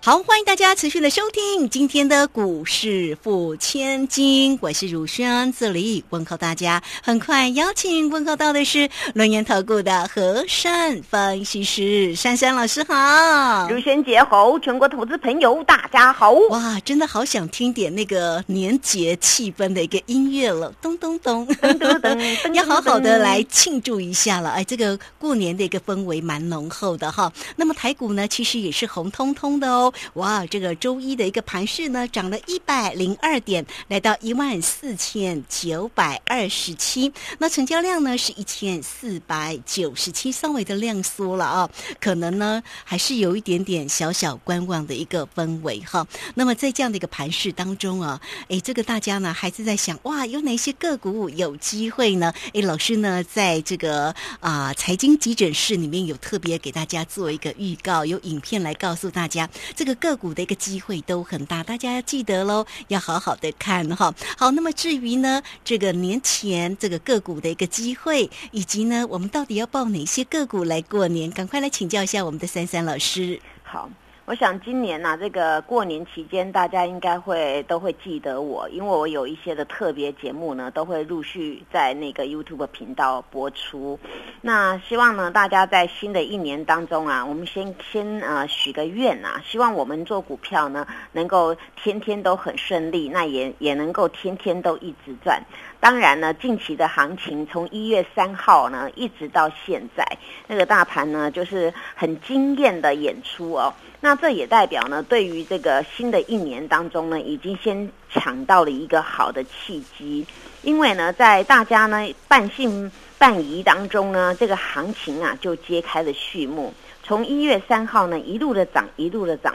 [0.00, 6.80] 好，欢迎大家持续的收听今天的股市付千金，我是汝轩，这里问候大家。
[7.02, 16.30] 很快邀请问候到的是轮研投顾的和善分析师珊珊老师，好，汝轩节好，全国投资朋友大家好。
[16.50, 22.18] 哇，真的好想听点那个年节气氛的一个音乐了，咚咚咚，咚咚咚，
[22.54, 24.50] 要好好的来庆祝一下了。
[24.50, 27.30] 哎，这个过年的一个氛围蛮浓厚的哈。
[27.56, 29.87] 那么台股呢，其实也是红彤彤的哦。
[30.14, 37.12] 哇，这个周一的一个盘势呢，涨了一百零二点，来到一万四千九百二十七。
[37.38, 46.06] 那成交量呢是一千四百九十七，稍微的量缩了啊，可能呢还是有一点点小小观望的一个氛围哈。
[46.34, 52.32] 那么在这样的一个盘势当中啊，哎，这个大家呢还是在想，哇，有哪些个股有机会呢？
[52.54, 64.12] 哎，老师呢在这个啊财经急诊室里面有特别给大家做一个预告，有影片来告诉大家这个个股的一个机会都很大，大家要记得喽，要好好的看哈。
[64.36, 73.40] 好，那么至于呢这个年前这个个股的一个机会，以及呢我们到底要报哪些个股来过年，赶快来请教一下我们的珊珊老师。
[73.62, 73.88] 好。
[74.28, 83.98] 我想今年呢，这个过年期间，大家应该会都会记得我，因为我有一些的特别节目呢，都会陆续在那个 YouTube 频道播出。
[84.42, 95.42] 那希望呢，大家在新的一年当中啊，我们先先呃许个愿啊，希望我们做股票呢，能够天天都很顺利，那也也能够天天都一直赚。
[95.80, 100.04] 当然呢，近期的行情从一月三号呢，一直到现在，
[100.46, 103.72] 那个大盘呢，就是很惊艳的演出哦。
[104.00, 110.26] 那这也代表呢，对于这个新的一年当中呢，已经先抢到了一个好的契机。
[110.62, 116.74] 因为呢，在大家呢半信半疑当中呢，这个行情啊就揭开了序幕。
[117.04, 119.54] 从一月三号呢一路的涨，一路的涨，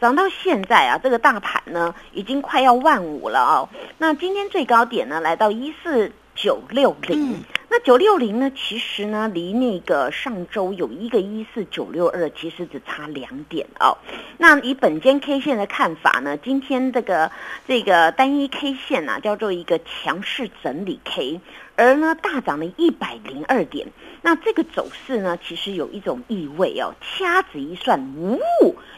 [0.00, 3.68] 涨到现在啊，这个大盘呢已经快要万五了哦。
[3.98, 7.44] 那今天最高点呢来到一四九六零。
[7.72, 8.50] 那九六零呢？
[8.50, 13.96] 其实呢，离那个上周有一个一四九六二，其实只差两点哦。
[14.38, 17.30] 那以本间 K 线的看法呢，今天这个
[17.68, 21.40] 这个单一 K 线呢，叫做一个强势整理 K，
[21.76, 23.86] 而呢大涨了一百零二点。
[24.22, 28.40] 那这个走势呢，其实有一种意味哦，掐指一算，呜，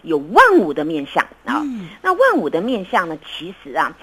[0.02, 1.64] 有万五的面相啊。
[2.02, 3.96] 那万五的面相呢，其实啊。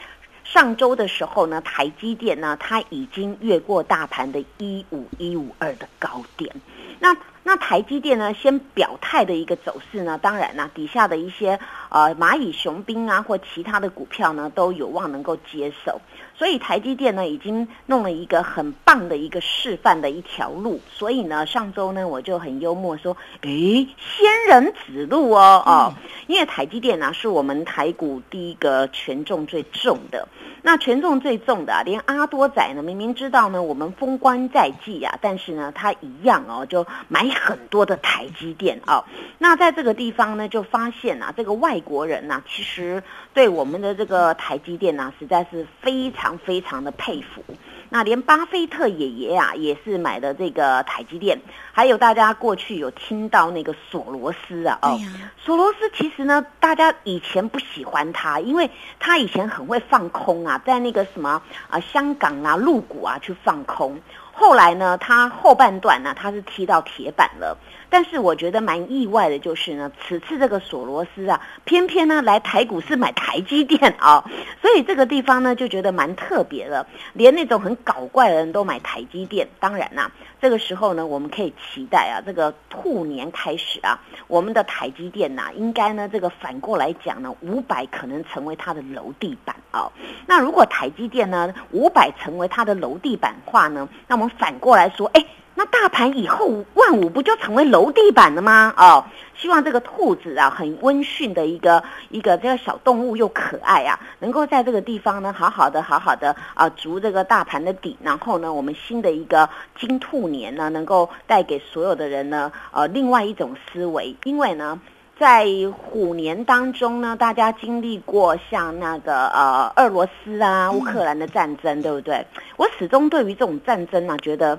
[0.46, 6.56] 上周的时候呢，台积电呢，它已经越过大盘的一五一五二的高点。
[7.00, 16.00] 那那台积电呢，先表态的一个走势呢，当然呢，底下的一些呃蚂蚁雄兵啊，或其他的股票呢，都有望能够接手。
[16.36, 20.80] 所以台积电呢，已经弄了一个很棒的一个示范的一条路。
[20.90, 25.94] 所以呢，上周呢，我就很幽默说：“诶，仙人指路哦哦，
[26.28, 30.30] 因为台积电呢，是我们台股第一个权重最重的。
[30.62, 39.04] 那权重最重的，连阿多仔呢，明明知道呢，我们封关在即啊，但是呢，他一样哦，就买很多的台积电哦。
[39.38, 43.04] 那在这个地方呢，就发现啊，这个外国人呢，其实
[43.34, 46.30] 对我们的这个台积电呢，实在是非常。
[46.46, 47.44] 非常的佩服，
[47.90, 51.42] 那连巴菲特爷爷啊也是买的这个台积电，
[51.72, 55.00] 还有大家过去有听到那个索罗斯啊，哦，
[55.38, 58.70] 索罗斯其实呢，大家以前不喜欢他，因为
[59.00, 64.00] 他以前很会放空啊，在那个什么啊香港啊陆股啊去放空，
[64.32, 67.58] 后来呢，他后半段呢，他是踢到铁板了。
[67.92, 74.24] 但是我觉得蛮意外的，就是呢，此次这个索罗斯啊，偏偏呢来台股是买台积电啊，
[74.62, 79.48] 所以这个地方呢就觉得蛮特别的，连那种很搞怪的人都买台积电。
[79.60, 89.92] 当然啦，这个时候呢，我们可以期待啊，这个兔年开始啊，我们的台积电呐，应该呢这个反过来讲呢，五百可能成为它的楼地板啊。
[90.28, 95.26] 那如果台积电呢五百成为它的楼地板话呢，那我们反过来说，哎。
[95.60, 98.74] 那大盘以后万五不就成为楼地板了吗？
[98.78, 99.04] 哦，
[99.36, 107.98] 希望这个兔子啊，很温驯的一个一个这个小动物又可爱啊，能够在这个地方呢，好好的好好的啊，筑这个大盘的底。
[108.02, 114.16] 然后呢，我们新的一个金兔年呢，能够带给所有的人呢，呃，另外一种思维。
[114.24, 114.80] 因为呢，
[115.20, 122.26] 在虎年当中呢，大家经历过像那个呃，俄罗斯啊、乌克兰的战争，对不对？
[122.56, 124.58] 我始终对于这种战争呢，觉得。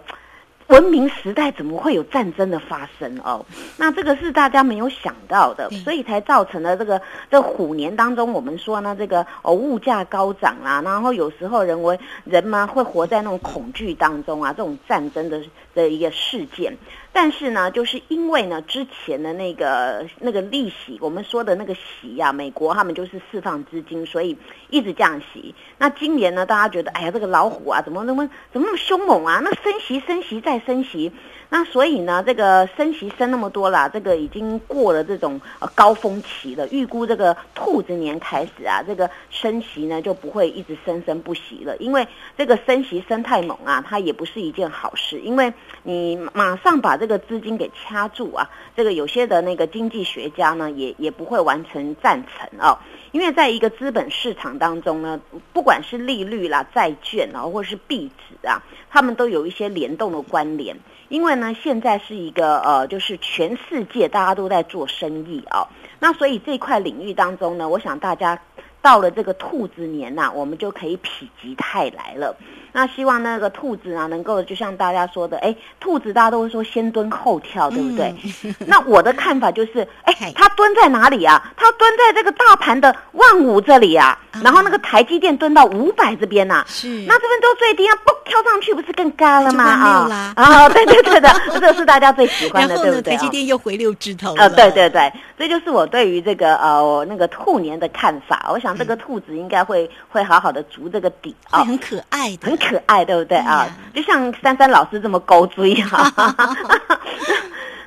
[0.71, 3.45] 文明时代怎么会有战争的发生哦？
[3.77, 15.43] 那这个是大家没有想到的，所以才造成了这个这虎年当中，我们说呢，这个哦物价高涨啦，然后有时候人为人嘛会活在那种恐惧当中啊，这种战争的
[15.75, 16.73] 的一个事件。
[17.13, 24.39] 但是呢，就是因为呢，之前的那个那个利息，我们说的那个息呀，美国他们就是释放资金，所以
[24.71, 25.55] 一直降息。
[25.79, 29.41] 那今年呢，大家觉得，哎呀，这个老虎啊，怎么那么怎么那么凶猛啊？
[29.43, 31.13] 那升息，升息再升息。
[31.53, 36.67] 那所以呢，这个升息升那么多了，这个已经过了这种呃高峰期了。
[36.69, 41.77] 预估这个兔子年开始啊，这个升息呢就不会一直生生不息了。
[41.79, 42.07] 因为
[42.39, 45.19] 这个升息升太猛啊，它也不是一件好事。
[45.19, 45.53] 因为
[45.83, 52.79] 你马上把这个资金给掐住啊，这个有些的那个经济学家呢，也也不会完成赞成哦。
[53.13, 55.21] 因为在一个资本市场当中呢，
[55.53, 60.77] 不管是利率啦、债券啊，或是币值啊，他们都有一些联动的关联。
[61.09, 65.67] 因为呢，现在是一个呃，就是全世界大家都在做生意啊，
[65.99, 68.41] 那所以这块领域当中呢，我想大家
[68.83, 72.35] 到了这个兔子年呐，我们就可以否极泰来了。
[72.73, 78.15] 那希望那个兔子啊，能够就像大家说的，哎，兔子大家都会说先蹲后跳，对不对？
[78.67, 81.53] 那我的看法就是，哎，它蹲在哪里啊？
[81.57, 89.65] 它蹲在这个大盘的万五这里啊，然后那个台积电蹲到五百这边呐，是，那这边都最低啊，不跳上去不是更高了吗？
[89.65, 93.17] 啊啊，对对对的， 这个是大家最喜欢的，对不对？
[93.17, 98.49] 台积电又回六枝头啊，对对对，这就是我对于这个呃那个兔年的看法。
[98.53, 103.67] 我想这个兔子应该会会好好的足这个底啊，很可爱的，很可爱，对不对啊？
[103.95, 106.11] 就像珊珊老师这么勾追哈。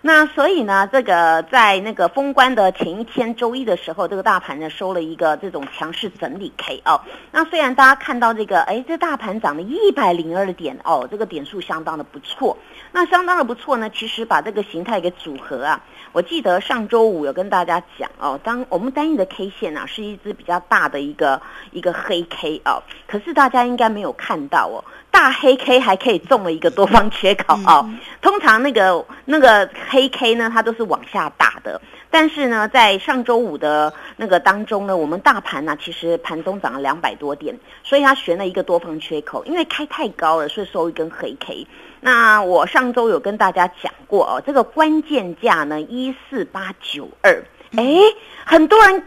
[0.05, 6.99] 那所以呢，这个在那个封关的前一天周一的时候，这个大盘呢收了一个这种强势整理 K 哦。
[7.31, 12.57] 那虽然大家看到这个，哎，这大盘涨了一百零二点哦，这个点数相当的不错。
[12.91, 15.81] 那相当的不错呢，其实把这个形态给组合啊。
[16.11, 21.41] 我记得上周五有跟大家讲哦，当我们单一的 K 线啊是一只比较大的一个
[21.71, 24.83] 一个黑 K 哦，可是大家应该没有看到哦。
[25.13, 27.87] 大黑 K 还可以中了一个多方缺口哦。
[28.19, 31.79] 通常那个那个黑 K 呢，它都是往下打的。
[32.09, 41.67] 但是呢，在上周五的那个当中呢，我们大盘呢其实盘中涨了两百多点，所以它悬了一个多方缺口，因为开太高了，所以收一根黑 K。
[42.01, 47.43] 那我上周有跟大家讲过哦，这个关键价呢一四八九二，
[47.77, 47.97] 哎，
[48.45, 49.05] 很多人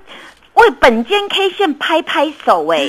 [0.55, 2.87] 为本间 K 线拍拍手哎，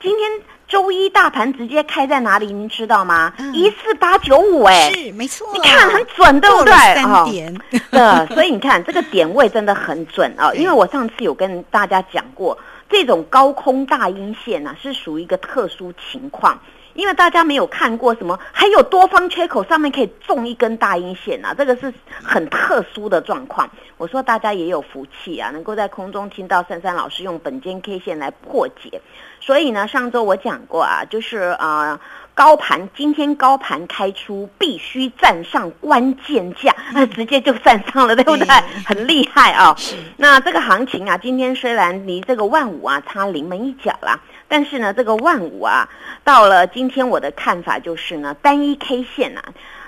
[0.00, 0.30] 今天。
[0.68, 2.52] 周一大盘直接开在哪里？
[2.52, 3.32] 您知道吗？
[3.54, 6.72] 一四八九五，哎，是没错，你看很准，对不对？
[6.72, 7.60] 三点，
[7.90, 10.52] 对，所以你看这个点位真的很准啊。
[10.54, 12.56] 因为我上次有跟大家讲过，
[12.90, 16.60] 这种高空大阴线呢是属于一个特殊情况。
[16.98, 23.70] 因为大家没有看过什么，还有多方缺口上面可以种一根大阴线啊，这个是很特殊的状况。
[23.98, 29.00] 我说大家也有福气啊，能够在空中听到珊珊老师用本间 K 线来破解。
[29.38, 32.00] 所以呢，上周我讲过啊，就是啊。
[32.38, 38.46] 高盘今天高盘开出必须站上关键价，那 直接就站上了，对不对？
[38.86, 39.76] 很厉害啊！
[40.18, 45.88] 那这个行情啊，今天虽然离这个万五啊差临门一脚啦，但是呢，这个万五啊，
[46.22, 49.42] 到了今天我的看法就是呢，单一 K 线啊，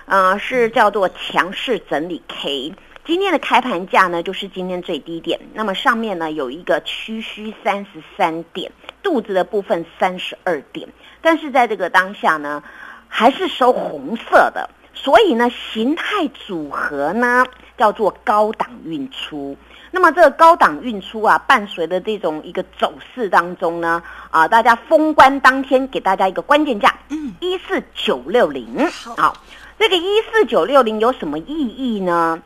[0.07, 2.75] 呃，是叫做强势整理 K。
[3.07, 8.73] 今天的开盘价呢，就是今天最低点，那么上面呢有一个区虚三十三点，
[9.05, 10.89] 肚子的部分三十二点。
[11.23, 12.63] 但是在这个当下呢，
[13.09, 17.45] 还是收红色的，所以呢，形态组合呢
[17.77, 19.57] 叫做高档运出。
[19.93, 28.89] 那么这个高档运出啊，伴随的这种一个走势当中呢，啊，大家封关当天给大家一个关键价，嗯，一四九六零。
[29.17, 29.37] 好，
[29.79, 32.41] 这个一四九六零有什么意义呢？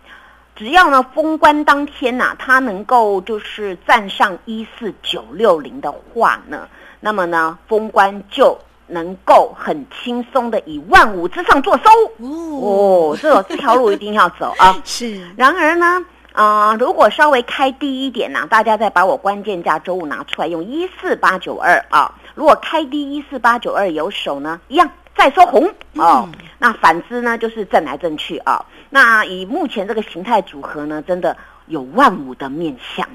[0.57, 6.69] 只要呢封关当天呐，它能够就是站上一四九六零的话呢。
[7.01, 8.57] 那么呢，封关就
[8.87, 11.85] 能够很轻松的以万五之上做收
[12.25, 14.77] 哦，这这条路一定要走啊。
[14.85, 15.27] 是。
[15.37, 22.15] 然而呢，啊，如果稍微开低一点呢，大家再把我关键价周五拿出来用一四八九二啊。
[22.35, 26.29] 如果开低一四八九二有手呢，一样再收红哦。
[26.59, 28.65] 那反之呢，就是震来震去啊。
[28.91, 33.09] 那以目前这个形态组合呢，真的有万五的面相。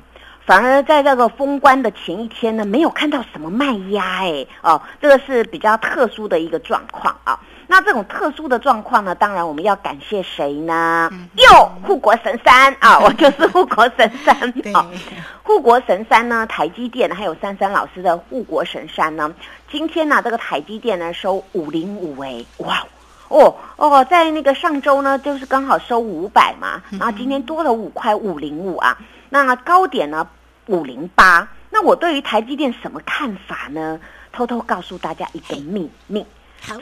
[0.46, 7.40] 反而在这个封关的前一天呢，没有看到什么卖压哎哦，这个是比较特殊的一个状况啊。
[7.72, 11.08] 那这种特殊的状况呢，当然我们要感谢谁呢？
[11.36, 14.36] 哟，护国神山啊， 我就是护国神山
[14.74, 14.90] 啊。
[15.44, 19.32] 护国神山呢，台积电还有珊珊老师的护国神山呢。
[19.72, 22.84] 今天呢，这个台积电呢收五零五哎，哇，
[23.28, 28.98] 哦哦，在那个上周呢，就是刚好收五百嘛，然后今天多了五块五零五啊，
[29.30, 30.28] 那高点呢
[30.66, 31.48] 五零八。
[31.70, 34.00] 那我对于台积电什么看法呢？
[34.32, 36.26] 偷偷告诉大家一个秘密，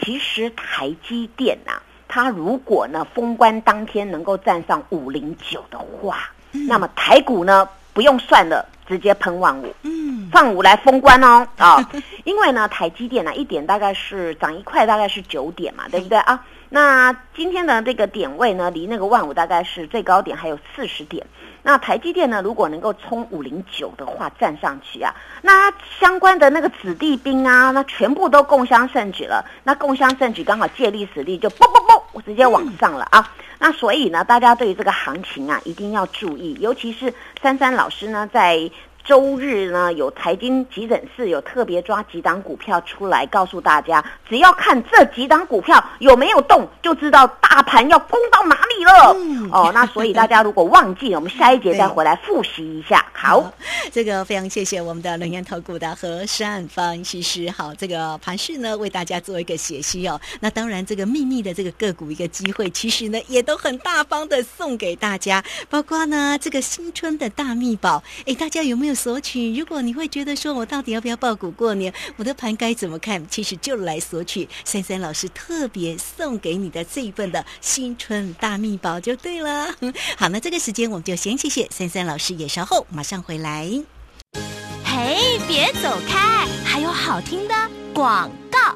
[0.01, 1.73] 其实台积电呐，
[2.07, 11.89] 它如果呢封关当天能够站上五零九的话，那么台股呢不用算了，直接喷万五，嗯，万五来封关哦啊，
[12.25, 16.43] 因为呢台积电呢一点大概是涨一块，大概是九点嘛，对不对啊？
[16.69, 21.25] 那今天的这个点位呢，离那个万五大概是最高点还有四十点。
[21.63, 29.45] 那台积电呢，如果能够冲五零九的话，站上去啊，那相关的那个子弟兵啊，那全部都共襄盛举了。
[29.63, 33.33] 那共襄盛举刚好借力使力，就啵啵啵，我直接往上了啊。
[33.59, 38.69] 那所以呢，大家对于这个行情啊，一定要注意，尤其是珊珊老师呢，在。
[39.07, 49.49] 周日呢，有财经急诊室有特别抓几档股票出来，告诉大家，只要看这几档股票有没有动，就知道大盘要攻到哪里了。
[49.49, 53.05] 哦，那所以大家如果忘记，我们下一节再回来复习一下。
[53.15, 53.49] 好，
[53.93, 60.19] 这个非常谢谢我们的能源投顾的何善方其实好，这个盘势呢为大家做一个解析哦。
[60.41, 68.03] 那当然，这个秘密的这个个股一个机会，其实呢也都很大方的送给大家，包括呢这个新春的大秘宝。
[68.25, 68.96] 哎，大家有没有？
[68.97, 73.25] 索取，如果你会觉得说我到底要不要报股过年，我的盘该怎么看？
[73.29, 79.67] 其实就来索取珊珊老师特别送给你的这一份的新春大秘宝就对了。
[80.17, 83.69] 好，那这个时间我们就先谢谢珊珊老师，也稍后马上回来。
[84.83, 87.53] 嘿，别走开，还有好听的
[87.93, 88.66] 广告。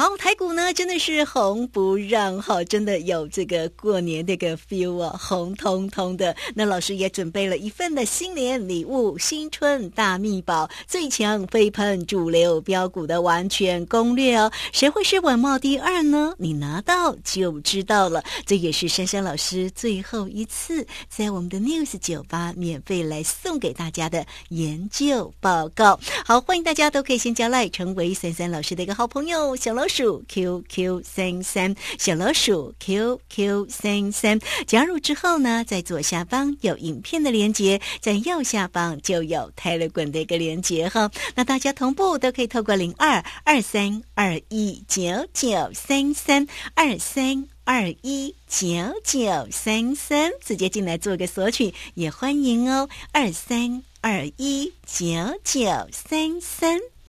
[0.00, 6.34] 好，台股呢真的是红不让，哈，真的有这个过年那个 feel 啊，红彤彤的。
[6.54, 14.50] 那老师也准备了一份的新年礼物，新春大秘宝，最强飞喷主流标股的完全攻略哦。
[14.72, 16.32] 谁会是稳茂第二呢？
[16.38, 18.24] 你拿到就知道了。
[18.46, 26.00] 这也是珊珊老师最后一次在我们的 News 酒吧免费来送给大家的研究报告。
[26.24, 29.89] 好，欢迎大家都可以先加赖，成为珊珊老师的一个好朋友，小老。
[29.90, 41.10] 鼠 QQ 三三小老鼠 QQ 三三加入之后呢，在左下方有影片的连接，在右下方就有 Telegram 的一个连接哈。
[41.34, 48.68] 那大家同步都可以透过零二二三二一九九三三二三二一九
[49.04, 52.88] 九三三直接进来做个索取，也欢迎哦。
[53.12, 55.04] 二三二一九
[55.42, 56.90] 九三三。